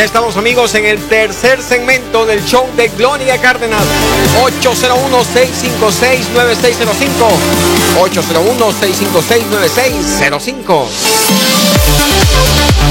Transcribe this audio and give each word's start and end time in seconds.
Ya 0.00 0.06
estamos 0.06 0.38
amigos 0.38 0.74
en 0.76 0.86
el 0.86 0.98
tercer 1.08 1.62
segmento 1.62 2.24
del 2.24 2.42
show 2.42 2.66
de 2.74 2.88
Gloria 2.88 3.36
Cárdenas. 3.36 3.82
801-656-9605. 4.40 7.28
801-656-9605. 8.00 10.86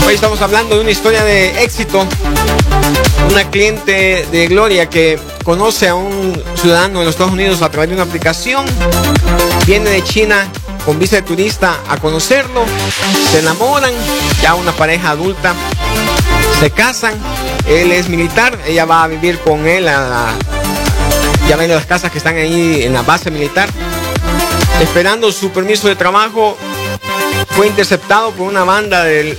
Hoy 0.06 0.14
estamos 0.14 0.40
hablando 0.44 0.76
de 0.76 0.82
una 0.82 0.92
historia 0.92 1.24
de 1.24 1.64
éxito. 1.64 2.06
Una 3.32 3.50
cliente 3.50 4.28
de 4.32 4.46
Gloria 4.46 4.88
que 4.88 5.20
conoce 5.44 5.88
a 5.88 5.96
un 5.96 6.40
ciudadano 6.62 7.00
de 7.00 7.06
los 7.06 7.16
Estados 7.16 7.34
Unidos 7.34 7.64
a 7.64 7.72
través 7.72 7.90
de 7.90 7.96
una 7.96 8.04
aplicación. 8.04 8.68
Viene 9.66 9.90
de 9.90 10.04
China 10.04 10.48
con 10.86 11.00
visa 11.00 11.16
de 11.16 11.24
turista 11.24 11.80
a 11.90 11.98
conocerlo. 11.98 12.66
Se 13.32 13.40
enamoran, 13.40 13.94
ya 14.44 14.54
una 14.54 14.74
pareja 14.74 15.10
adulta 15.10 15.56
se 16.60 16.72
casan, 16.72 17.14
él 17.68 17.92
es 17.92 18.10
militar, 18.10 18.58
ella 18.68 18.86
va 18.86 19.04
a 19.04 19.08
vivir 19.08 19.40
con 19.40 19.68
él 19.68 19.88
a 19.88 20.36
ya 21.50 21.56
ven 21.56 21.72
las 21.72 21.88
casas 21.88 22.12
que 22.12 22.20
están 22.20 22.38
ahí 22.38 22.84
en 22.84 22.94
la 22.94 23.02
base 23.02 23.32
militar. 23.32 23.68
Esperando 24.82 25.32
su 25.32 25.50
permiso 25.50 25.88
de 25.88 25.96
trabajo, 25.96 26.56
fue 27.56 27.66
interceptado 27.66 28.30
por 28.34 28.48
una 28.48 28.64
banda 28.64 29.04
de, 29.04 29.36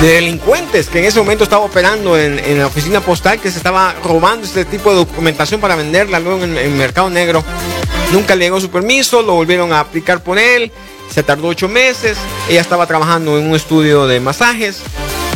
delincuentes 0.00 0.86
que 0.86 1.00
en 1.00 1.06
ese 1.06 1.18
momento 1.18 1.42
estaba 1.42 1.64
operando 1.64 2.16
en, 2.16 2.58
la 2.58 2.68
oficina 2.68 3.00
postal 3.00 3.40
que 3.40 3.50
se 3.50 3.56
estaba 3.58 3.92
robando 4.04 4.46
este 4.46 4.64
tipo 4.64 4.90
de 4.90 4.96
documentación 4.98 5.60
para 5.60 5.74
venderla 5.74 6.20
luego 6.20 6.44
en, 6.44 6.56
el 6.56 6.70
mercado 6.70 7.10
negro. 7.10 7.42
Nunca 8.12 8.36
le 8.36 8.44
llegó 8.44 8.60
su 8.60 8.70
permiso, 8.70 9.20
lo 9.20 9.34
volvieron 9.34 9.72
a 9.72 9.80
aplicar 9.80 10.22
por 10.22 10.38
él, 10.38 10.70
se 11.12 11.24
tardó 11.24 11.48
ocho 11.48 11.68
meses, 11.68 12.16
ella 12.48 12.60
estaba 12.60 12.86
trabajando 12.86 13.36
en 13.36 13.48
un 13.48 13.56
estudio 13.56 14.06
de 14.06 14.20
masajes, 14.20 14.80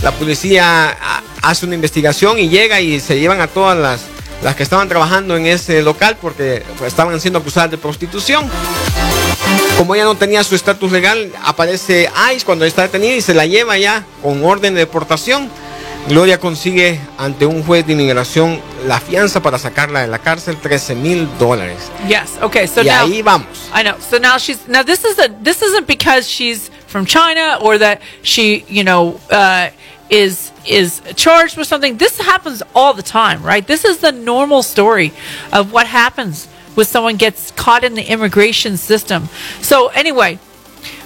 la 0.04 0.12
policía 0.12 0.94
hace 1.40 1.64
una 1.64 1.74
investigación 1.74 2.38
y 2.38 2.50
llega 2.50 2.78
y 2.78 3.00
se 3.00 3.18
llevan 3.18 3.40
a 3.40 3.46
todas 3.46 3.76
las, 3.78 4.02
las 4.42 4.54
que 4.54 4.62
estaban 4.62 4.86
trabajando 4.86 5.34
en 5.34 5.46
ese 5.46 5.80
local 5.82 6.18
porque 6.20 6.62
estaban 6.86 7.18
siendo 7.22 7.38
acusadas 7.38 7.70
de 7.70 7.78
prostitución. 7.78 8.44
Como 9.78 9.94
ella 9.94 10.04
no 10.04 10.14
tenía 10.14 10.44
su 10.44 10.54
estatus 10.54 10.92
legal, 10.92 11.32
aparece 11.42 12.10
ICE 12.34 12.44
cuando 12.44 12.66
está 12.66 12.82
detenida 12.82 13.16
y 13.16 13.22
se 13.22 13.32
la 13.32 13.46
lleva 13.46 13.78
ya 13.78 14.04
con 14.22 14.44
orden 14.44 14.74
de 14.74 14.80
deportación. 14.80 15.48
Gloria 16.06 16.38
consigue 16.38 17.00
ante 17.16 17.46
un 17.46 17.62
juez 17.62 17.86
de 17.86 17.94
inmigración 17.94 18.60
la 18.86 19.00
fianza 19.00 19.40
para 19.40 19.58
sacarla 19.58 20.02
de 20.02 20.06
la 20.08 20.18
cárcel 20.18 20.58
13 20.58 20.96
mil 20.96 21.26
dólares. 21.38 21.78
Yes. 22.06 22.32
Okay. 22.42 22.68
So 22.68 22.82
y 22.82 22.86
now 22.88 23.06
ahí 23.06 23.22
vamos. 23.22 23.48
I 23.74 23.82
know. 23.82 23.96
So 23.98 24.18
now 24.18 24.36
she's 24.36 24.68
now 24.68 24.82
this 24.82 25.02
is 25.02 25.18
a 25.18 25.28
this 25.42 25.62
isn't 25.62 25.86
because 25.86 26.28
she's 26.28 26.70
from 26.88 27.06
China 27.06 27.58
or 27.62 27.78
that 27.78 28.00
she 28.22 28.66
you 28.68 28.84
know 28.84 29.18
uh, 29.30 29.70
is 30.10 30.52
is 30.66 31.02
charged 31.16 31.56
with 31.56 31.66
something. 31.66 31.96
This 31.96 32.18
happens 32.18 32.62
all 32.74 32.94
the 32.94 33.02
time, 33.02 33.42
right? 33.42 33.66
This 33.66 33.84
is 33.84 33.98
the 33.98 34.12
normal 34.12 34.62
story 34.62 35.12
of 35.52 35.72
what 35.72 35.86
happens 35.86 36.46
when 36.74 36.86
someone 36.86 37.16
gets 37.16 37.50
caught 37.52 37.84
in 37.84 37.94
the 37.94 38.02
immigration 38.02 38.76
system. 38.76 39.28
So 39.60 39.88
anyway, 39.88 40.38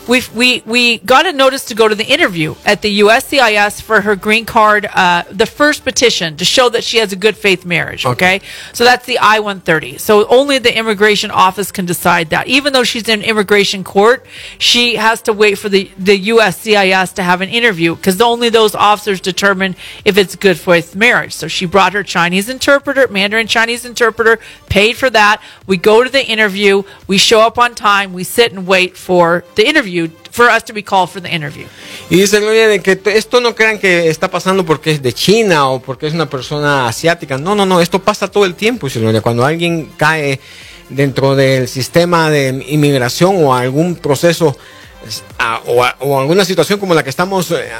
we 0.08 0.22
we 0.34 0.62
we 0.64 0.98
got 0.98 1.26
a 1.26 1.32
notice 1.32 1.66
to 1.66 1.74
go 1.74 1.86
to 1.86 1.94
the 1.94 2.04
interview 2.04 2.54
at 2.64 2.80
the 2.82 3.00
USCIS 3.00 3.82
for 3.82 4.00
her 4.00 4.16
green 4.16 4.46
card, 4.46 4.86
uh, 4.86 5.24
the 5.30 5.46
first 5.46 5.84
petition 5.84 6.36
to 6.38 6.44
show 6.44 6.68
that 6.70 6.82
she 6.82 6.96
has 6.96 7.12
a 7.12 7.16
good 7.16 7.36
faith 7.36 7.66
marriage. 7.66 8.06
Okay, 8.06 8.40
so 8.72 8.84
that's 8.84 9.04
the 9.04 9.18
I 9.18 9.40
one 9.40 9.60
thirty. 9.60 9.98
So 9.98 10.26
only 10.28 10.58
the 10.58 10.76
immigration 10.76 11.30
office 11.30 11.70
can 11.70 11.84
decide 11.84 12.30
that. 12.30 12.48
Even 12.48 12.72
though 12.72 12.84
she's 12.84 13.08
in 13.08 13.22
immigration 13.22 13.84
court, 13.84 14.26
she 14.58 14.96
has 14.96 15.20
to 15.22 15.32
wait 15.32 15.56
for 15.56 15.68
the 15.68 15.90
the 15.98 16.18
USCIS 16.28 17.14
to 17.14 17.22
have 17.22 17.42
an 17.42 17.50
interview 17.50 17.94
because 17.94 18.20
only 18.20 18.48
those 18.48 18.74
officers 18.74 19.20
determine 19.20 19.76
if 20.04 20.16
it's 20.16 20.34
good 20.36 20.58
faith 20.58 20.96
marriage. 20.96 21.34
So 21.34 21.48
she 21.48 21.66
brought 21.66 21.92
her 21.92 22.02
Chinese 22.02 22.48
interpreter, 22.48 23.06
Mandarin 23.08 23.46
Chinese 23.46 23.84
interpreter, 23.84 24.38
paid 24.70 24.96
for 24.96 25.10
that. 25.10 25.42
We 25.66 25.76
go 25.76 26.02
to 26.02 26.08
the 26.10 26.26
interview. 26.26 26.84
We 27.06 27.18
show 27.18 27.40
up 27.40 27.58
on 27.58 27.74
time. 27.74 28.14
We 28.14 28.24
sit 28.24 28.52
and 28.52 28.66
wait 28.66 28.96
for 28.96 29.44
the 29.54 29.68
interview 29.68 29.97
for 30.30 30.48
us 30.48 30.64
to 30.64 30.72
be 30.72 30.82
called 30.82 31.10
for 31.10 31.20
the 31.20 31.28
interview. 31.28 31.66
Y 32.10 32.16
dice 32.16 32.40
Gloria 32.40 32.78
que 32.80 33.00
esto 33.06 33.40
no 33.40 33.54
crean 33.54 33.78
que 33.78 34.08
está 34.08 34.30
pasando 34.30 34.64
porque 34.64 34.92
es 34.92 35.02
de 35.02 35.12
China 35.12 35.68
o 35.68 35.80
porque 35.80 36.06
es 36.06 36.14
una 36.14 36.28
persona 36.28 36.86
asiática. 36.86 37.38
No, 37.38 37.54
no, 37.54 37.66
no, 37.66 37.80
esto 37.80 38.00
pasa 38.00 38.28
todo 38.28 38.44
el 38.44 38.54
tiempo, 38.54 38.86
dice. 38.86 39.20
Cuando 39.20 39.44
alguien 39.44 39.90
cae 39.96 40.40
dentro 40.88 41.36
del 41.36 41.68
sistema 41.68 42.30
de 42.30 42.64
inmigración 42.68 43.44
o 43.44 43.54
algún 43.54 43.96
proceso 43.96 44.56
o, 45.66 46.18
alguna 46.18 46.44
situación 46.44 46.78
como 46.78 46.94
la 46.94 47.02
que 47.02 47.10
estamos 47.10 47.50
eh, 47.50 47.70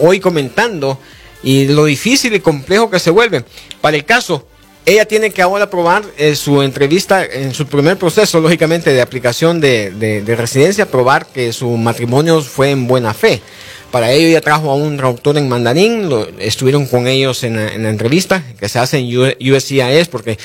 hoy 0.00 0.20
comentando 0.20 0.98
y 1.42 1.66
lo 1.68 1.84
difícil 1.84 2.34
y 2.34 2.40
complejo 2.40 2.90
que 2.90 2.98
se 2.98 3.10
vuelve. 3.10 3.44
Para 3.80 3.96
el 3.96 4.04
caso, 4.04 4.46
ella 4.88 5.04
tiene 5.06 5.30
que 5.30 5.42
ahora 5.42 5.68
probar 5.68 6.02
eh, 6.16 6.34
su 6.34 6.62
entrevista 6.62 7.24
en 7.24 7.52
su 7.54 7.66
primer 7.66 7.96
proceso, 7.98 8.40
lógicamente, 8.40 8.92
de 8.92 9.00
aplicación 9.02 9.60
de, 9.60 9.90
de- 9.90 10.22
de 10.22 10.36
residencia, 10.36 10.86
probar 10.90 11.26
que 11.26 11.52
su 11.52 11.68
matrimonio 11.76 12.40
fue 12.42 12.70
en 12.70 12.86
buena 12.86 13.12
fe. 13.14 13.40
Para 13.90 14.12
ello 14.12 14.28
ella 14.28 14.42
trajo 14.42 14.70
a 14.70 14.74
un 14.74 14.98
traductor 14.98 15.38
en 15.38 15.48
mandarín, 15.48 16.08
lo- 16.10 16.28
estuvieron 16.38 16.86
con 16.86 17.06
ellos 17.06 17.42
en 17.44 17.56
la, 17.56 17.72
en 17.72 17.82
la 17.84 17.90
entrevista 17.90 18.42
que 18.60 18.68
se 18.68 18.78
hace 18.78 18.98
en 18.98 19.06
USCIS 19.52 20.08
porque 20.08 20.38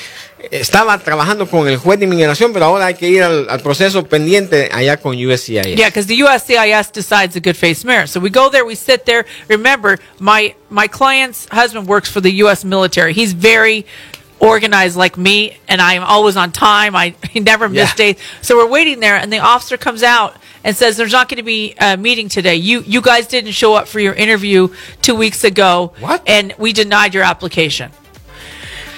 estaba 0.50 0.98
trabajando 0.98 1.46
con 1.48 1.68
el 1.68 1.76
juez 1.76 1.98
de 1.98 2.04
inmigración, 2.06 2.52
pero 2.52 2.66
ahora 2.66 2.86
hay 2.86 2.94
que 2.94 3.08
ir 3.08 3.22
al, 3.22 3.46
al 3.50 3.60
proceso 3.60 4.04
pendiente 4.06 4.68
allá 4.72 4.96
con 4.98 5.14
USCIS. 5.16 5.76
Yeah, 5.76 5.88
because 5.88 6.06
the 6.06 6.22
USCIS 6.22 6.90
decides 6.92 7.36
a 7.36 7.40
good 7.40 7.56
faith 7.56 7.84
marriage. 7.84 8.10
So 8.10 8.20
we 8.20 8.30
go 8.30 8.48
there, 8.50 8.64
we 8.64 8.76
sit 8.76 9.04
there. 9.04 9.24
Remember, 9.48 9.98
my 10.18 10.54
my 10.70 10.88
client's 10.88 11.46
husband 11.50 11.86
works 11.86 12.10
for 12.10 12.20
the 12.22 12.42
U.S. 12.44 12.64
military. 12.64 13.12
He's 13.14 13.32
very 13.34 13.84
organized 14.40 14.96
like 14.96 15.16
me, 15.16 15.56
and 15.68 15.80
I'm 15.80 16.02
always 16.02 16.36
on 16.36 16.52
time. 16.52 16.94
I 16.96 17.14
never 17.34 17.68
miss 17.68 17.90
Yeah. 17.90 17.94
days. 18.12 18.16
So 18.42 18.56
we're 18.56 18.68
waiting 18.70 19.00
there, 19.00 19.16
and 19.16 19.32
the 19.32 19.38
officer 19.38 19.76
comes 19.76 20.02
out 20.02 20.36
and 20.62 20.76
says, 20.76 20.96
"There's 20.96 21.12
not 21.12 21.28
going 21.28 21.38
to 21.38 21.42
be 21.42 21.74
a 21.80 21.96
meeting 21.96 22.28
today. 22.28 22.56
You 22.56 22.82
you 22.86 23.00
guys 23.00 23.26
didn't 23.26 23.52
show 23.52 23.74
up 23.74 23.88
for 23.88 24.00
your 24.00 24.14
interview 24.14 24.68
two 25.02 25.14
weeks 25.14 25.44
ago, 25.44 25.92
What? 26.00 26.22
and 26.26 26.54
we 26.58 26.72
denied 26.72 27.14
your 27.14 27.24
application." 27.24 27.90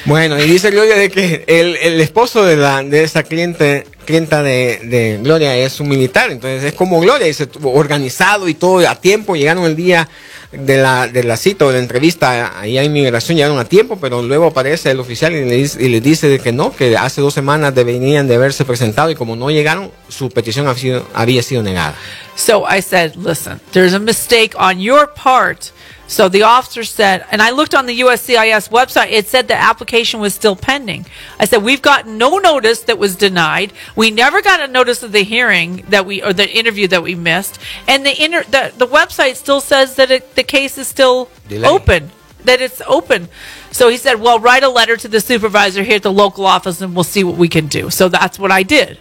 Bueno, 0.07 0.39
y 0.39 0.45
dice 0.47 0.71
Gloria 0.71 0.95
de 0.97 1.11
que 1.11 1.45
el, 1.49 1.77
el 1.77 2.01
esposo 2.01 2.45
de, 2.45 2.57
la, 2.57 2.83
de 2.85 3.03
esa 3.03 3.25
cliente, 3.25 3.85
clienta 4.05 4.41
de, 4.43 4.79
de 4.85 5.19
Gloria 5.21 5.57
es 5.57 5.81
un 5.81 5.89
militar, 5.89 6.31
entonces 6.31 6.63
es 6.63 6.75
como 6.75 7.01
Gloria, 7.01 7.27
dice, 7.27 7.49
organizado 7.65 8.49
y 8.49 8.55
todo 8.55 8.89
a 8.89 8.95
tiempo, 8.95 9.35
llegaron 9.35 9.65
el 9.65 9.75
día 9.75 10.09
de 10.53 10.77
la, 10.77 11.09
de 11.09 11.25
la 11.25 11.37
cita 11.37 11.65
o 11.65 11.69
de 11.69 11.75
la 11.75 11.81
entrevista 11.81 12.57
ahí 12.61 12.79
a 12.79 12.85
inmigración, 12.85 13.37
llegaron 13.37 13.59
a 13.59 13.65
tiempo, 13.65 13.99
pero 14.01 14.23
luego 14.23 14.47
aparece 14.47 14.93
el 14.93 15.01
oficial 15.01 15.33
y 15.35 15.45
le, 15.45 15.57
dice- 15.57 15.83
y 15.83 15.89
le 15.89 16.01
dice 16.01 16.29
de 16.29 16.39
que 16.39 16.53
no, 16.53 16.75
que 16.75 16.97
hace 16.97 17.21
dos 17.21 17.35
semanas 17.35 17.75
deberían 17.75 18.29
de 18.29 18.37
haberse 18.37 18.65
presentado 18.65 19.11
y 19.11 19.17
como 19.17 19.35
no 19.35 19.51
llegaron, 19.51 19.91
su 20.09 20.31
petición 20.31 20.73
había 21.15 21.43
sido 21.43 21.63
negada. 21.65 21.97
So 22.37 22.65
I 22.71 22.81
said, 22.81 23.17
listen, 23.17 23.61
there's 23.73 23.93
a 23.93 23.99
mistake 23.99 24.55
on 24.57 24.79
your 24.79 25.13
part. 25.15 25.73
So 26.09 26.29
the 26.29 26.43
officer 26.43 26.85
said, 26.85 27.27
and 27.31 27.43
I 27.43 27.51
looked 27.51 27.75
on 27.75 27.87
the 27.87 28.01
USCIS 28.01 28.69
website, 28.71 29.11
it 29.11 29.27
said 29.27 29.49
the 29.49 29.55
application 29.55 30.21
was 30.21 30.35
still 30.35 30.55
pending. 30.55 31.07
I 31.39 31.47
said, 31.47 31.63
we've 31.63 31.83
got 31.83 32.07
no 32.07 32.39
notice 32.39 32.83
that 32.83 32.99
was 32.99 33.17
denied. 33.17 33.73
We 33.97 34.11
never 34.11 34.41
got 34.41 34.61
a 34.61 34.69
notice 34.69 35.03
of 35.03 35.13
the 35.13 35.25
hearing 35.25 35.85
that 35.89 36.07
we, 36.07 36.23
or 36.23 36.33
the 36.33 36.49
interview 36.49 36.87
that 36.89 37.03
we 37.03 37.15
missed. 37.15 37.59
And 37.89 38.07
the 38.07 38.23
inter, 38.23 38.45
the, 38.45 38.73
the 38.77 38.87
website 38.87 39.35
still 39.37 39.61
says 39.61 39.97
that 39.97 40.11
it, 40.11 40.37
the 40.37 40.45
case 40.45 40.79
is 40.79 40.87
still 40.87 41.29
Delayed. 41.49 41.71
open, 41.71 42.11
that 42.45 42.61
it's 42.61 42.81
open. 42.87 43.29
So 43.73 43.89
he 43.89 43.97
said, 43.97 44.21
well, 44.21 44.39
write 44.39 44.63
a 44.63 44.69
letter 44.69 44.97
to 44.97 45.09
the 45.09 45.21
supervisor 45.21 45.83
here 45.83 45.97
at 45.97 46.03
the 46.03 46.13
local 46.13 46.47
office 46.47 46.81
and 46.81 46.95
we'll 46.95 47.05
see 47.05 47.25
what 47.25 47.37
we 47.37 47.49
can 47.49 47.67
do. 47.67 47.91
So 47.91 48.09
that's 48.09 48.39
what 48.39 48.53
I 48.53 48.63
did. 48.63 48.99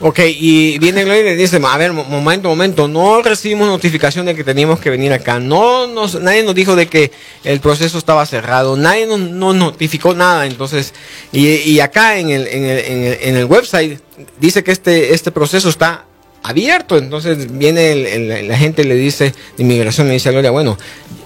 Ok, 0.00 0.18
y 0.26 0.76
viene 0.78 1.04
Gloria 1.04 1.20
y 1.20 1.24
le 1.24 1.36
dice, 1.36 1.60
a 1.64 1.78
ver, 1.78 1.92
mo- 1.92 2.04
momento, 2.04 2.48
momento, 2.48 2.88
no 2.88 3.22
recibimos 3.22 3.68
notificación 3.68 4.26
de 4.26 4.34
que 4.34 4.42
teníamos 4.42 4.80
que 4.80 4.90
venir 4.90 5.12
acá, 5.12 5.38
no 5.38 5.86
nos, 5.86 6.20
nadie 6.20 6.42
nos 6.42 6.54
dijo 6.54 6.74
de 6.74 6.88
que 6.88 7.12
el 7.44 7.60
proceso 7.60 7.96
estaba 7.96 8.26
cerrado, 8.26 8.76
nadie 8.76 9.06
nos, 9.06 9.20
nos 9.20 9.54
notificó 9.54 10.12
nada, 10.12 10.46
entonces, 10.46 10.94
y, 11.32 11.46
y 11.48 11.78
acá 11.80 12.18
en 12.18 12.30
el, 12.30 12.46
en, 12.48 12.64
el, 12.64 12.78
en, 12.80 13.02
el, 13.04 13.18
en 13.20 13.36
el 13.36 13.44
website 13.44 14.00
dice 14.40 14.64
que 14.64 14.72
este, 14.72 15.14
este 15.14 15.30
proceso 15.30 15.68
está 15.68 16.06
abierto. 16.44 16.96
Entonces 16.96 17.58
viene 17.58 17.92
el, 17.92 18.48
la 18.48 18.56
gente 18.56 18.84
le 18.84 18.94
dice, 18.94 19.34
de 19.56 19.62
inmigración 19.64 20.06
le 20.06 20.12
dice 20.12 20.30
Gloria, 20.30 20.52
bueno, 20.52 20.78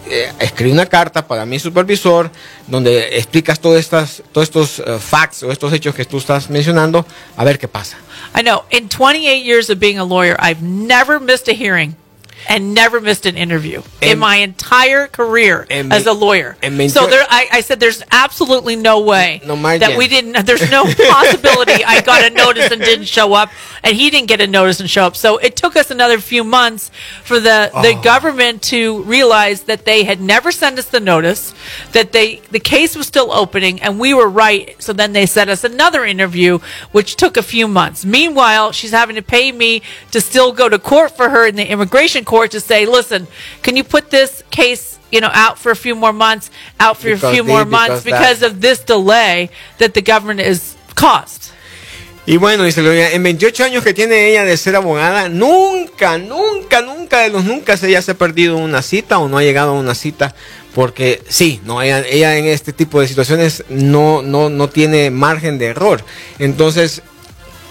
eh, 0.09 0.33
escribe 0.41 0.73
una 0.73 0.87
carta 0.87 1.27
para 1.27 1.45
mi 1.45 1.59
supervisor 1.59 2.31
donde 2.67 3.19
explicas 3.19 3.61
todas 3.61 3.81
estas, 3.81 4.23
todos 4.33 4.49
estos 4.49 4.79
eh, 4.79 4.99
facts 4.99 5.43
o 5.43 5.53
estos 5.53 5.73
hechos 5.73 5.95
que 5.95 6.07
tú 6.07 6.17
estás 6.17 6.49
mencionando, 6.49 7.05
a 7.37 7.45
ver 7.45 7.59
qué 7.59 7.69
pasa. 7.69 7.99
I 8.35 8.43
know. 8.43 8.63
In 8.71 8.89
28 8.89 9.45
years 9.45 9.69
of 9.69 9.79
being 9.79 9.99
a 9.99 10.05
lawyer, 10.05 10.37
I've 10.41 10.63
never 10.63 11.21
missed 11.21 11.49
a 11.49 11.53
hearing 11.53 11.95
and 12.49 12.75
never 12.75 13.01
missed 13.01 13.27
an 13.27 13.37
interview 13.37 13.83
in 14.01 14.19
my 14.19 14.37
entire 14.37 15.07
career 15.07 15.67
and 15.71 15.93
as 15.93 16.07
a 16.07 16.13
lawyer. 16.13 16.57
and 16.63 16.91
so 16.91 17.07
there, 17.07 17.25
I, 17.29 17.49
I 17.53 17.61
said, 17.63 17.81
there's 17.81 18.03
absolutely 18.13 18.77
no 18.77 19.01
way 19.01 19.41
No 19.45 19.57
that 19.57 19.97
we 19.99 20.09
didn't. 20.09 20.47
There's 20.47 20.71
no 20.71 20.85
possibility 21.11 21.85
I 21.85 22.01
got 22.03 22.25
a 22.31 22.35
notice 22.35 22.71
and 22.71 22.81
didn't 22.81 23.07
show 23.07 23.33
up, 23.35 23.51
and 23.83 23.97
he 23.97 24.11
didn't 24.11 24.29
get 24.29 24.41
a 24.41 24.47
notice 24.47 24.81
and 24.81 24.89
show 24.89 25.05
up. 25.05 25.17
So 25.17 25.39
it 25.39 25.57
took 25.57 25.77
us 25.77 25.91
another 25.91 26.19
few 26.19 26.45
months 26.45 26.91
for 27.25 27.41
the 27.41 27.71
the 27.83 27.95
Oh. 27.99 28.03
government 28.03 28.63
to 28.65 29.03
realize 29.05 29.63
that 29.63 29.85
they 29.85 30.05
had 30.05 30.21
never 30.21 30.53
sent 30.53 30.79
us 30.79 30.87
the 30.87 31.01
notice, 31.01 31.55
that 31.93 32.13
they 32.13 32.37
the 32.51 32.61
case 32.61 32.95
was 32.97 33.07
still 33.07 33.33
opening, 33.33 33.81
and 33.83 33.99
we 33.99 34.13
were 34.15 34.29
right. 34.29 34.81
So 34.83 34.93
then 34.93 35.13
they 35.13 35.27
sent 35.27 35.49
us 35.51 35.65
another 35.65 36.05
interview, 36.05 36.59
which 36.93 37.17
took 37.17 37.37
a 37.37 37.43
few 37.43 37.67
months. 37.67 38.05
Meanwhile, 38.05 38.73
she's 38.73 38.91
having 38.93 39.17
to 39.17 39.23
pay 39.23 39.51
me 39.53 39.83
to 40.11 40.21
still 40.21 40.53
go 40.53 40.69
to 40.69 40.79
court 40.79 41.17
for 41.17 41.31
her 41.31 41.47
in 41.47 41.57
the 41.57 41.67
immigration 41.67 42.25
court 42.29 42.51
to 42.53 42.61
say, 42.61 42.85
listen, 42.87 43.27
can 43.63 43.75
you 43.77 43.85
put 43.85 44.11
this 44.11 44.45
case, 44.51 44.99
you 45.11 45.21
know, 45.21 45.31
out 45.33 45.57
for 45.59 45.73
a 45.73 45.77
few 45.77 45.95
more 45.97 46.13
months, 46.13 46.51
out 46.79 46.97
for 46.99 47.09
Because 47.11 47.25
a 47.25 47.33
few 47.35 47.43
the- 47.43 47.49
more 47.53 47.65
months 47.65 48.03
because 48.05 48.05
because 48.05 48.39
that- 48.41 48.53
of 48.53 48.61
this 48.61 48.79
delay 48.85 49.49
that 49.79 49.93
the 49.95 50.03
government 50.03 50.41
is 50.41 50.77
caused. 50.95 51.53
Y 52.27 52.37
bueno, 52.37 52.65
dice 52.65 52.83
Gloria, 52.83 53.13
en 53.13 53.23
28 53.23 53.65
años 53.65 53.83
que 53.83 53.95
tiene 53.95 54.29
ella 54.29 54.45
de 54.45 54.55
ser 54.59 54.77
abogada, 54.77 55.31
nunca, 55.31 56.19
nunca, 56.19 56.83
nunca 56.83 57.21
de 57.21 57.31
los 57.31 57.43
nunca 57.45 57.79
ella 57.83 58.03
se 58.03 58.11
ha 58.11 58.15
perdido 58.19 58.59
una 58.59 58.83
cita 58.83 59.19
o 59.19 59.29
no 59.31 59.39
ha 59.39 59.43
llegado 59.43 59.71
a 59.71 59.81
una 59.81 59.95
cita. 59.95 60.35
Porque 60.75 61.23
sí, 61.27 61.59
no, 61.65 61.81
ella, 61.81 62.05
ella 62.07 62.37
en 62.37 62.45
este 62.45 62.75
tipo 62.75 63.01
de 63.01 63.09
situaciones 63.09 63.65
no, 63.71 64.21
no, 64.23 64.51
no 64.51 64.69
tiene 64.69 65.11
margen 65.11 65.57
de 65.59 65.67
error. 65.69 66.05
Entonces, 66.39 67.01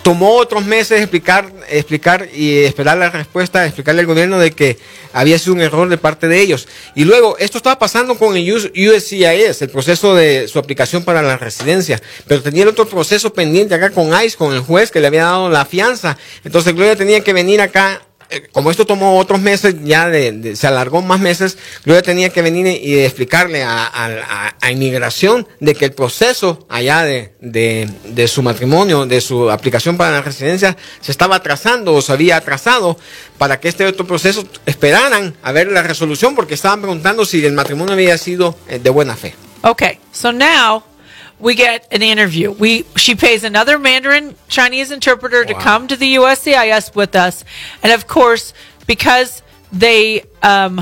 tomó 0.08 0.36
otros 0.36 0.64
meses 0.64 1.02
explicar, 1.02 1.52
explicar 1.68 2.30
y 2.34 2.60
esperar 2.60 2.98
la 2.98 3.10
respuesta, 3.10 3.66
explicarle 3.66 4.00
al 4.00 4.08
gobierno 4.08 4.40
de 4.40 4.52
que 4.52 4.78
había 5.12 5.38
sido 5.38 5.54
un 5.56 5.60
error 5.60 5.90
de 5.90 5.98
parte 5.98 6.30
de 6.30 6.40
ellos. 6.40 6.66
Y 6.96 7.04
luego, 7.04 7.38
esto 7.40 7.58
estaba 7.58 7.78
pasando 7.78 8.18
con 8.18 8.38
el 8.38 8.50
US- 8.54 8.72
USCIS, 8.74 9.62
el 9.62 9.70
proceso 9.70 10.16
de 10.16 10.48
su 10.48 10.60
aplicación 10.60 11.04
para 11.04 11.22
la 11.22 11.36
residencia, 11.36 12.02
pero 12.26 12.42
tenía 12.42 12.64
el 12.64 12.70
otro 12.70 12.88
proceso 12.88 13.34
pendiente 13.34 13.76
acá 13.76 13.90
con 13.90 14.14
ICE, 14.24 14.38
con 14.38 14.54
el 14.54 14.62
juez 14.62 14.92
que 14.92 15.02
le 15.02 15.08
había 15.08 15.24
dado 15.24 15.50
la 15.50 15.66
fianza. 15.66 16.18
Entonces 16.46 16.74
Gloria 16.74 16.96
tenía 16.96 17.20
que 17.20 17.34
venir 17.34 17.60
acá. 17.60 18.07
Eh, 18.30 18.48
Como 18.52 18.72
esto 18.72 18.86
tomó 18.86 19.18
otros 19.20 19.40
meses, 19.40 19.76
ya 19.84 20.10
de- 20.10 20.32
de- 20.32 20.56
se 20.56 20.68
alargó 20.68 21.02
más 21.02 21.20
meses, 21.20 21.58
Gloria 21.86 22.02
tenía 22.02 22.30
que 22.30 22.42
venir 22.42 22.68
y 22.68 23.00
explicarle 23.00 23.64
a- 23.64 24.54
a 24.60 24.72
inmigración 24.72 25.48
de 25.60 25.76
que 25.76 25.86
el 25.86 25.94
proceso 25.94 26.66
allá 26.70 27.04
de, 27.04 27.34
de, 27.40 27.90
de 28.06 28.28
su 28.28 28.42
matrimonio, 28.44 29.06
de 29.06 29.22
su 29.22 29.50
aplicación 29.50 29.98
para 29.98 30.12
la 30.12 30.22
residencia, 30.22 30.76
se 31.02 31.12
estaba 31.12 31.38
atrasando 31.38 31.94
o 31.94 32.02
se 32.02 32.12
había 32.12 32.38
atrasado 32.38 32.98
para 33.38 33.60
que 33.60 33.70
este 33.70 33.86
otro 33.86 34.06
proceso 34.08 34.46
esperaran 34.66 35.36
a 35.44 35.52
ver 35.52 35.72
la 35.72 35.84
resolución 35.84 36.36
porque 36.36 36.54
estaban 36.56 36.82
preguntando 36.82 37.26
si 37.26 37.46
el 37.46 37.54
matrimonio 37.54 37.94
había 37.94 38.18
sido 38.18 38.58
eh, 38.68 38.80
de 38.80 38.90
buena 38.90 39.16
fe. 39.16 39.36
Okay, 39.62 40.00
so 40.12 40.32
now 40.32 40.84
we 41.40 41.56
get 41.56 41.88
an 41.92 42.02
interview. 42.02 42.52
We 42.52 42.84
she 42.96 43.16
pays 43.16 43.44
another 43.44 43.78
Mandarin 43.78 44.36
Chinese 44.48 44.92
interpreter 44.92 45.46
to 45.46 45.54
come 45.54 45.88
to 45.88 45.96
the 45.96 46.16
USCIS 46.16 46.96
with 46.96 47.16
us, 47.16 47.44
and 47.84 47.92
of 47.94 48.08
course, 48.08 48.54
because 48.88 49.42
they 49.72 50.24
um, 50.42 50.82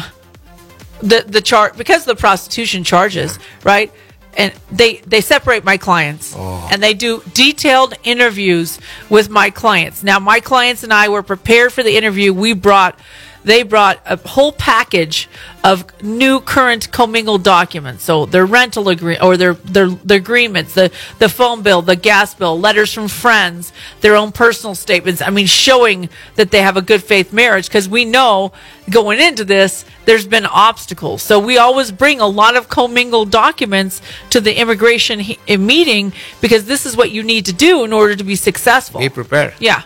the 1.02 1.26
the 1.28 1.42
chart 1.42 1.78
because 1.78 2.08
of 2.08 2.16
the 2.16 2.20
prostitution 2.20 2.84
charges, 2.84 3.38
right? 3.64 3.92
And 4.38 4.54
they 4.72 4.98
they 4.98 5.22
separate 5.22 5.64
my 5.64 5.78
clients, 5.78 6.36
and 6.72 6.84
they 6.84 6.94
do 6.94 7.22
detailed 7.34 7.94
interviews 8.04 8.80
with 9.10 9.30
my 9.30 9.50
clients. 9.50 10.04
Now, 10.04 10.20
my 10.20 10.40
clients 10.42 10.84
and 10.84 10.94
I 10.94 11.08
were 11.10 11.24
prepared 11.24 11.72
for 11.72 11.84
the 11.84 11.96
interview. 11.96 12.34
We 12.34 12.54
brought 12.54 13.00
they 13.46 13.64
brought 13.64 14.00
a 14.06 14.18
whole 14.28 14.52
package 14.52 15.30
of 15.64 15.86
new 16.04 16.40
current 16.40 16.92
commingled 16.92 17.44
documents. 17.44 18.04
So 18.04 18.26
their 18.26 18.46
rental 18.46 18.90
agree 18.90 19.18
or 19.20 19.38
their, 19.38 19.54
their 19.54 19.88
their 19.90 20.18
agreements, 20.18 20.74
the 20.74 20.92
the 21.20 21.30
phone 21.30 21.62
bill, 21.62 21.82
the 21.82 21.96
gas 21.96 22.34
bill, 22.34 22.60
letters 22.60 22.92
from 22.92 23.08
friends, 23.08 23.72
their 24.02 24.16
own 24.16 24.32
personal 24.32 24.76
statements. 24.76 25.22
I 25.22 25.30
mean, 25.30 25.46
showing 25.48 26.10
that 26.36 26.52
they 26.52 26.62
have 26.62 26.76
a 26.76 26.82
good 26.82 27.04
faith 27.04 27.32
marriage 27.32 27.68
because 27.68 27.88
we 27.88 28.04
know 28.04 28.52
going 28.90 29.20
into 29.20 29.46
this 29.46 29.86
there's 30.06 30.28
been 30.28 30.46
obstacles. 30.46 31.24
So 31.24 31.40
we 31.40 31.58
always 31.58 31.92
bring 31.92 32.20
a 32.20 32.28
lot 32.28 32.56
of 32.56 32.68
commingled 32.70 33.32
documents 33.32 34.02
to 34.30 34.40
the 34.42 34.54
immigration 34.60 35.20
he- 35.20 35.40
eh, 35.48 35.58
meeting 35.58 36.14
because 36.42 36.66
this 36.66 36.86
is 36.86 36.96
what 36.96 37.12
you 37.12 37.24
need 37.24 37.46
to 37.46 37.54
do 37.54 37.84
in 37.84 37.92
order 37.94 38.16
to 38.16 38.24
be 38.24 38.36
successful. 38.36 39.00
Be 39.00 39.10
prepared. 39.10 39.54
Yeah. 39.60 39.82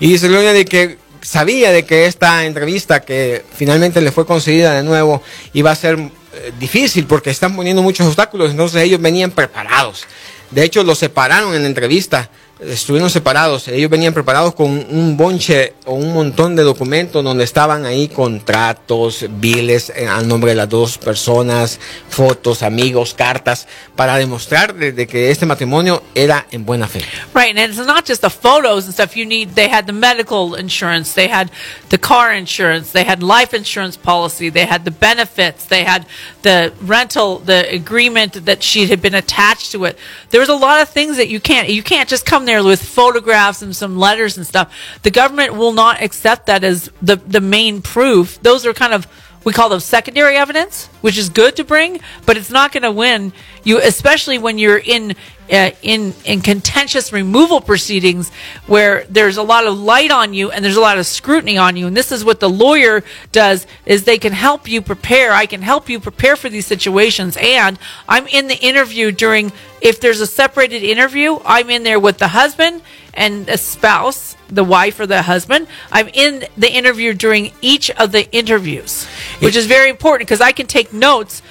Y 0.00 0.06
dice 0.08 0.28
Gloria 0.28 0.52
de 0.52 0.64
que 0.64 0.96
sabía 1.22 1.70
de 1.72 1.84
que 1.84 2.06
esta 2.06 2.44
entrevista 2.44 3.00
que 3.00 3.44
finalmente 3.54 4.00
le 4.00 4.12
fue 4.12 4.26
concedida 4.26 4.74
de 4.74 4.82
nuevo 4.82 5.22
iba 5.52 5.70
a 5.70 5.76
ser 5.76 5.98
eh, 5.98 6.52
difícil 6.58 7.06
porque 7.06 7.30
están 7.30 7.56
poniendo 7.56 7.82
muchos 7.82 8.06
obstáculos, 8.06 8.50
entonces 8.50 8.82
ellos 8.82 9.00
venían 9.00 9.30
preparados. 9.30 10.04
De 10.50 10.64
hecho, 10.64 10.82
los 10.82 10.98
separaron 10.98 11.54
en 11.54 11.62
la 11.62 11.68
entrevista, 11.68 12.30
estuvieron 12.60 13.08
separados, 13.08 13.68
ellos 13.68 13.90
venían 13.90 14.12
preparados 14.12 14.54
con 14.54 14.70
un 14.70 15.16
bonche 15.16 15.74
o 15.84 15.94
un 15.94 16.12
montón 16.12 16.56
de 16.56 16.64
documentos 16.64 17.22
donde 17.22 17.44
estaban 17.44 17.86
ahí 17.86 18.08
contratos, 18.08 19.26
biles 19.28 19.90
eh, 19.90 20.08
al 20.08 20.26
nombre 20.26 20.50
de 20.50 20.56
las 20.56 20.68
dos 20.68 20.98
personas, 20.98 21.78
fotos, 22.08 22.62
amigos, 22.62 23.14
cartas, 23.14 23.68
para 23.94 24.16
demostrar 24.16 24.74
de, 24.74 25.06
que 25.06 25.30
este 25.30 25.46
matrimonio 25.46 26.02
era 26.14 26.46
en 26.50 26.64
buena 26.64 26.88
fe. 26.88 27.00
Right, 27.32 27.56
and 27.56 27.72
it's 27.72 27.78
not 27.78 28.06
just 28.06 28.22
the 28.22 28.30
photos 28.30 28.86
and 28.86 28.94
stuff 28.94 29.16
you 29.16 29.24
need. 29.24 29.50
They 29.54 29.68
had 29.68 29.86
the 29.86 29.92
medical 29.92 30.56
insurance, 30.56 31.14
they 31.14 31.28
had 31.28 31.50
the 31.90 31.98
car 31.98 32.34
insurance, 32.34 32.92
they 32.92 33.04
had 33.04 33.22
life 33.22 33.54
insurance 33.54 33.96
policy, 33.96 34.50
they 34.50 34.66
had 34.66 34.84
the 34.84 34.90
benefits, 34.90 35.66
they 35.66 35.84
had 35.84 36.06
the 36.42 36.72
rental, 36.82 37.38
the 37.38 37.72
agreement 37.72 38.44
that 38.46 38.62
she 38.62 38.88
had 38.88 39.00
been 39.00 39.14
attached 39.14 39.70
to 39.72 39.84
it. 39.84 39.96
There 40.30 40.40
was 40.40 40.48
a 40.48 40.56
lot 40.56 40.82
of 40.82 40.88
things 40.88 41.16
that 41.18 41.28
you 41.28 41.40
can't 41.40 41.68
you 41.68 41.82
can't 41.82 42.08
just 42.08 42.26
come 42.26 42.47
there 42.48 42.64
with 42.64 42.82
photographs 42.82 43.62
and 43.62 43.74
some 43.74 43.98
letters 43.98 44.36
and 44.36 44.46
stuff. 44.46 44.74
The 45.02 45.10
government 45.10 45.54
will 45.54 45.72
not 45.72 46.02
accept 46.02 46.46
that 46.46 46.64
as 46.64 46.90
the 47.00 47.16
the 47.16 47.40
main 47.40 47.82
proof. 47.82 48.42
Those 48.42 48.66
are 48.66 48.74
kind 48.74 48.92
of 48.92 49.06
we 49.44 49.52
call 49.52 49.68
them 49.68 49.80
secondary 49.80 50.36
evidence, 50.36 50.88
which 51.00 51.18
is 51.18 51.28
good 51.28 51.56
to 51.56 51.64
bring, 51.64 52.00
but 52.26 52.36
it's 52.36 52.50
not 52.50 52.72
going 52.72 52.82
to 52.82 52.92
win 52.92 53.32
you, 53.64 53.78
especially 53.80 54.38
when 54.38 54.58
you're 54.58 54.78
in 54.78 55.14
uh, 55.50 55.70
in 55.82 56.14
in 56.24 56.40
contentious 56.42 57.12
removal 57.12 57.60
proceedings 57.60 58.30
where 58.66 59.04
there's 59.04 59.38
a 59.38 59.42
lot 59.42 59.66
of 59.66 59.78
light 59.78 60.10
on 60.10 60.34
you 60.34 60.50
and 60.50 60.62
there's 60.64 60.76
a 60.76 60.80
lot 60.80 60.98
of 60.98 61.06
scrutiny 61.06 61.56
on 61.56 61.76
you. 61.76 61.86
And 61.86 61.96
this 61.96 62.12
is 62.12 62.24
what 62.24 62.40
the 62.40 62.50
lawyer 62.50 63.02
does: 63.32 63.66
is 63.86 64.04
they 64.04 64.18
can 64.18 64.32
help 64.32 64.68
you 64.68 64.82
prepare. 64.82 65.32
I 65.32 65.46
can 65.46 65.62
help 65.62 65.88
you 65.88 66.00
prepare 66.00 66.36
for 66.36 66.48
these 66.48 66.66
situations, 66.66 67.36
and 67.40 67.78
I'm 68.08 68.26
in 68.26 68.48
the 68.48 68.58
interview 68.58 69.12
during. 69.12 69.52
If 69.80 70.00
there's 70.00 70.20
a 70.20 70.26
separated 70.26 70.82
interview, 70.82 71.38
I'm 71.44 71.70
in 71.70 71.84
there 71.84 72.00
with 72.00 72.18
the 72.18 72.26
husband 72.26 72.82
and 73.14 73.48
a 73.48 73.58
spouse, 73.58 74.36
the 74.48 74.64
wife 74.64 74.98
or 74.98 75.06
the 75.06 75.22
husband. 75.22 75.66
I'm 75.92 76.08
in 76.08 76.46
the 76.56 76.72
interview 76.72 77.14
during 77.14 77.52
each 77.60 77.90
of 77.92 78.12
the 78.12 78.30
interviews, 78.32 79.06
which 79.40 79.56
is 79.56 79.66
very 79.66 79.90
important 79.90 80.28
because 80.28 80.40
I 80.40 80.52
can 80.52 80.66
take 80.66 80.87
notes 80.92 81.42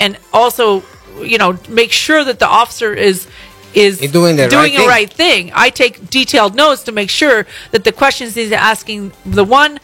and 0.00 0.16
also, 0.32 0.82
you 1.22 1.38
know, 1.38 1.58
make 1.68 1.92
sure 1.92 2.24
that 2.24 2.38
the 2.38 2.46
officer 2.48 2.92
is 2.94 3.26
is 3.74 4.00
You're 4.00 4.10
doing 4.10 4.36
the 4.36 4.44
right 4.44 4.50
doing 4.50 4.72
thing. 4.76 4.88
right 4.88 5.12
thing. 5.12 5.52
I 5.54 5.70
take 5.70 6.08
detailed 6.10 6.54
notes 6.54 6.82
to 6.84 6.92
make 6.92 7.10
sure 7.10 7.46
that 7.72 7.84
the 7.84 7.92
questions 7.92 8.34
he's 8.34 8.50
asking 8.52 9.12
the 9.26 9.44
one 9.44 9.78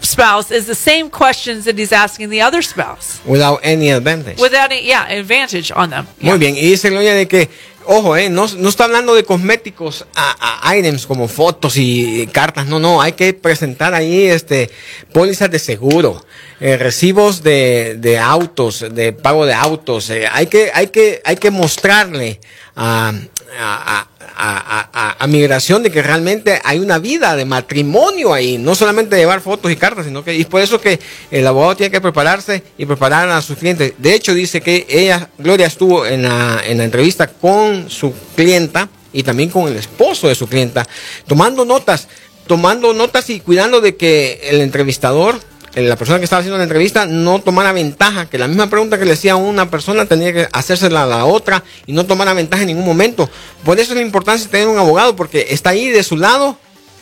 spouse 0.00 0.50
is 0.50 0.66
the 0.66 0.74
same 0.74 1.08
questions 1.10 1.64
that 1.64 1.78
he's 1.78 1.92
asking 1.92 2.28
the 2.28 2.40
other 2.42 2.60
spouse 2.62 3.20
Without 3.26 3.58
any 3.62 3.90
advantage. 3.90 4.38
without 4.38 4.70
any, 4.70 4.86
yeah, 4.86 5.06
advantage 5.08 5.72
on 5.74 5.90
them. 5.90 6.06
Muy 6.20 6.38
bien, 6.38 6.54
y 6.56 6.60
dice 6.70 6.90
Gloria 6.90 7.14
de 7.14 7.26
que, 7.26 7.48
ojo, 7.86 8.14
eh, 8.16 8.28
no, 8.28 8.46
no 8.58 8.68
está 8.68 8.84
hablando 8.84 9.14
de 9.14 9.24
cosméticos 9.24 10.04
a, 10.14 10.60
a 10.68 10.76
items 10.76 11.06
como 11.06 11.26
fotos 11.26 11.76
y 11.78 12.26
cartas, 12.32 12.66
no, 12.66 12.78
no, 12.78 13.00
hay 13.00 13.12
que 13.12 13.32
presentar 13.32 13.94
ahí 13.94 14.26
este 14.26 14.70
pólizas 15.12 15.50
de 15.50 15.58
seguro, 15.58 16.22
eh, 16.60 16.76
recibos 16.76 17.42
de, 17.42 17.96
de 17.98 18.18
autos, 18.18 18.84
de 18.90 19.12
pago 19.12 19.46
de 19.46 19.54
autos, 19.54 20.10
eh, 20.10 20.26
hay 20.30 20.46
que, 20.46 20.70
hay 20.72 20.88
que, 20.88 21.20
hay 21.24 21.36
que 21.36 21.50
mostrarle 21.50 22.40
a, 22.76 23.12
a, 23.60 24.06
a- 24.36 25.16
a- 25.18 25.26
migración 25.26 25.82
de 25.82 25.90
que 25.90 26.02
realmente 26.02 26.60
hay 26.64 26.78
una 26.78 26.98
vida 26.98 27.34
de 27.36 27.44
matrimonio 27.44 28.32
ahí, 28.34 28.58
no 28.58 28.74
solamente 28.74 29.16
llevar 29.16 29.40
fotos 29.40 29.70
y 29.72 29.76
cartas, 29.76 30.04
sino 30.06 30.22
que, 30.24 30.34
y 30.34 30.44
por 30.44 30.60
eso 30.60 30.80
que 30.80 31.00
el 31.30 31.46
abogado 31.46 31.76
tiene 31.76 31.90
que 31.90 32.00
prepararse 32.00 32.62
y 32.78 32.84
preparar 32.86 33.28
a 33.30 33.40
sus 33.42 33.56
clientes. 33.58 33.94
De 33.98 34.14
hecho, 34.14 34.34
dice 34.34 34.60
que 34.60 34.86
ella, 34.88 35.28
Gloria, 35.38 35.66
estuvo 35.66 36.06
en 36.06 36.22
la, 36.22 36.62
en 36.66 36.78
la 36.78 36.84
entrevista 36.84 37.26
con 37.28 37.88
su 37.90 38.12
clienta 38.36 38.88
y 39.12 39.22
también 39.22 39.48
con 39.50 39.66
el 39.68 39.76
esposo 39.76 40.28
de 40.28 40.34
su 40.34 40.46
clienta, 40.48 40.86
tomando 41.26 41.64
notas 41.64 42.08
tomando 42.46 42.92
notas 42.92 43.30
y 43.30 43.40
cuidando 43.40 43.80
de 43.80 43.96
que 43.96 44.38
el 44.50 44.60
entrevistador, 44.60 45.40
la 45.74 45.96
persona 45.96 46.18
que 46.18 46.24
estaba 46.24 46.40
haciendo 46.40 46.58
la 46.58 46.64
entrevista, 46.64 47.06
no 47.06 47.40
tomara 47.40 47.72
ventaja, 47.72 48.26
que 48.30 48.38
la 48.38 48.46
misma 48.46 48.68
pregunta 48.70 48.98
que 48.98 49.04
le 49.04 49.12
hacía 49.14 49.36
una 49.36 49.70
persona 49.70 50.06
tenía 50.06 50.32
que 50.32 50.48
hacérsela 50.52 51.02
a 51.02 51.06
la 51.06 51.24
otra 51.24 51.62
y 51.86 51.92
no 51.92 52.06
tomara 52.06 52.32
ventaja 52.32 52.62
en 52.62 52.68
ningún 52.68 52.84
momento. 52.84 53.28
Por 53.64 53.78
eso 53.80 53.92
es 53.92 53.96
la 53.96 54.02
importancia 54.02 54.46
de 54.46 54.52
tener 54.52 54.68
un 54.68 54.78
abogado, 54.78 55.16
porque 55.16 55.46
está 55.50 55.70
ahí 55.70 55.88
de 55.90 56.02
su 56.02 56.16
lado 56.16 56.56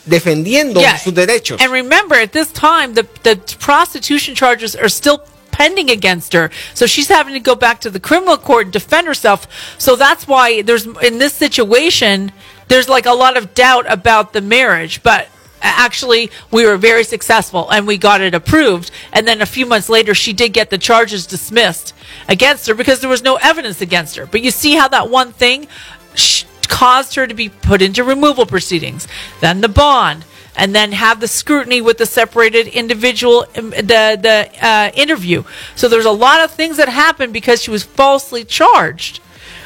defendiendo 0.05 0.79
Yeah. 0.81 0.97
sus 0.99 1.13
derechos. 1.13 1.61
And 1.61 1.71
remember, 1.71 2.17
at 2.19 2.31
this 2.31 2.51
time, 2.51 2.93
the, 2.93 3.05
the 3.23 3.37
prostitution 3.59 4.35
charges 4.35 4.75
are 4.75 4.89
still 4.89 5.21
pending 5.51 5.89
against 5.91 6.33
her. 6.33 6.49
So 6.73 6.87
she's 6.87 7.09
having 7.09 7.33
to 7.35 7.39
go 7.39 7.55
back 7.55 7.79
to 7.81 7.91
the 7.91 7.99
criminal 7.99 8.37
court 8.37 8.65
and 8.65 8.73
defend 8.73 9.07
herself. 9.07 9.47
So 9.77 9.95
that's 9.95 10.27
why 10.27 10.63
there's, 10.63 10.87
in 11.03 11.19
this 11.19 11.33
situation, 11.33 12.31
there's 12.69 12.89
like 12.89 13.05
a 13.05 13.13
lot 13.13 13.37
of 13.37 13.53
doubt 13.53 13.85
about 13.87 14.33
the 14.33 14.41
marriage. 14.41 15.01
But 15.03 15.27
actually, 15.63 16.29
we 16.51 16.65
were 16.65 16.77
very 16.77 17.03
successful 17.03 17.69
and 17.69 17.87
we 17.87 17.97
got 17.97 18.21
it 18.21 18.35
approved. 18.35 18.91
And 19.11 19.27
then 19.27 19.41
a 19.41 19.45
few 19.45 19.65
months 19.65 19.89
later, 19.89 20.13
she 20.13 20.33
did 20.33 20.53
get 20.53 20.69
the 20.69 20.77
charges 20.77 21.25
dismissed 21.25 21.93
against 22.27 22.67
her 22.67 22.75
because 22.75 22.99
there 22.99 23.09
was 23.09 23.23
no 23.23 23.37
evidence 23.41 23.81
against 23.81 24.15
her. 24.17 24.25
But 24.25 24.41
you 24.41 24.51
see 24.51 24.75
how 24.75 24.87
that 24.89 25.09
one 25.09 25.31
thing 25.31 25.67
caused 26.67 27.15
her 27.15 27.25
to 27.25 27.33
be 27.33 27.49
put 27.49 27.81
into 27.81 28.03
removal 28.03 28.45
proceedings, 28.45 29.07
then 29.41 29.61
the 29.61 29.69
bond, 29.69 30.25
and 30.55 30.75
then 30.75 30.91
have 30.91 31.19
the 31.19 31.27
scrutiny 31.27 31.81
with 31.81 31.97
the 31.97 32.05
separated 32.05 32.67
individual, 32.67 33.45
um, 33.55 33.71
the 33.71 34.17
the 34.21 34.49
uh, 34.61 34.91
interview. 34.93 35.43
So 35.75 35.87
there's 35.87 36.05
a 36.05 36.11
lot 36.11 36.43
of 36.43 36.51
things 36.51 36.77
that 36.77 36.89
happened 36.89 37.33
because 37.33 37.61
she 37.61 37.71
was 37.71 37.83
falsely 37.83 38.43
charged 38.43 39.19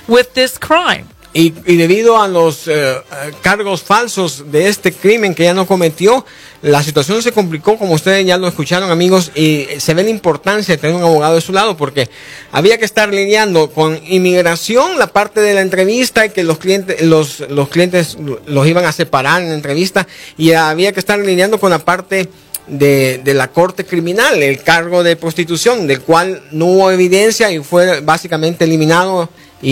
with 0.07 0.33
this 0.33 0.57
crime. 0.57 1.09
Y, 1.37 1.53
y 1.67 1.75
debido 1.75 2.19
a 2.19 2.27
los 2.27 2.67
eh, 2.67 2.95
cargos 3.43 3.83
falsos 3.83 4.51
de 4.51 4.67
este 4.67 4.91
crimen 4.91 5.35
que 5.35 5.43
ella 5.43 5.53
no 5.53 5.67
cometió, 5.67 6.25
la 6.63 6.81
situación 6.81 7.21
se 7.21 7.31
complicó, 7.31 7.77
como 7.77 7.93
ustedes 7.93 8.25
ya 8.25 8.39
lo 8.39 8.47
escucharon 8.47 8.89
amigos, 8.89 9.31
y 9.35 9.67
se 9.77 9.93
ve 9.93 10.01
la 10.01 10.09
importancia 10.09 10.73
de 10.73 10.81
tener 10.81 10.95
un 10.95 11.03
abogado 11.03 11.35
de 11.35 11.41
su 11.41 11.53
lado, 11.53 11.77
porque 11.77 12.09
había 12.51 12.79
que 12.79 12.85
estar 12.85 13.13
lidiando 13.13 13.69
con 13.69 14.01
inmigración, 14.07 14.97
la 14.97 15.05
parte 15.13 15.39
de 15.39 15.53
la 15.53 15.61
entrevista, 15.61 16.25
y 16.25 16.31
que 16.31 16.43
los 16.43 16.57
clientes, 16.57 17.03
los, 17.03 17.41
los 17.51 17.69
clientes 17.69 18.17
los 18.47 18.65
iban 18.65 18.85
a 18.85 18.91
separar 18.91 19.43
en 19.43 19.49
la 19.49 19.55
entrevista, 19.55 20.07
y 20.39 20.53
había 20.53 20.91
que 20.91 20.99
estar 20.99 21.19
lidiando 21.19 21.59
con 21.59 21.69
la 21.69 21.85
parte 21.85 22.29
de 22.67 23.33
la 23.35 23.49
corte 23.49 23.85
criminal, 23.85 24.41
el 24.41 24.63
cargo 24.63 25.03
de 25.03 25.15
prostitución, 25.15 25.85
del 25.85 26.01
cual 26.01 26.41
no 26.49 26.65
hubo 26.65 26.89
evidencia 26.89 27.51
y 27.51 27.59
fue 27.59 28.01
básicamente 28.01 28.63
eliminado 28.63 29.29
y, 29.61 29.71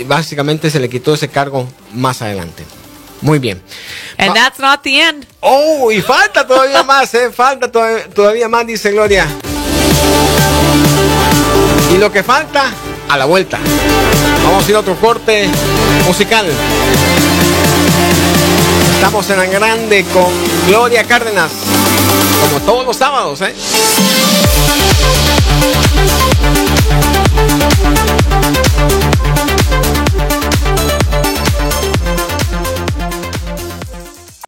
y 0.00 0.04
básicamente 0.06 0.70
se 0.70 0.78
le 0.80 0.88
quitó 0.88 1.14
ese 1.14 1.28
cargo 1.28 1.68
más 1.92 2.22
adelante. 2.22 2.64
Muy 3.20 3.38
bien. 3.38 3.62
And 4.18 4.30
Va- 4.30 4.34
that's 4.34 4.58
not 4.58 4.82
the 4.82 5.00
end. 5.00 5.26
Oh, 5.40 5.90
y 5.90 6.00
falta 6.02 6.46
todavía 6.46 6.82
más, 6.84 7.12
¿eh? 7.14 7.30
Falta 7.32 7.70
todavía 7.72 8.48
más, 8.48 8.66
dice 8.66 8.92
Gloria. 8.92 9.26
Y 11.94 11.98
lo 11.98 12.10
que 12.12 12.22
falta, 12.22 12.70
a 13.08 13.16
la 13.16 13.24
vuelta. 13.24 13.58
Vamos 14.44 14.66
a 14.66 14.70
ir 14.70 14.76
a 14.76 14.80
otro 14.80 14.96
corte 14.96 15.48
musical. 16.06 16.46
Estamos 18.94 19.28
en 19.30 19.36
la 19.38 19.46
grande 19.46 20.04
con 20.12 20.26
Gloria 20.66 21.04
Cárdenas. 21.04 21.50
Como 22.40 22.60
todos 22.64 22.84
los 22.86 22.96
sábados, 22.96 23.40
¿eh? 23.42 23.54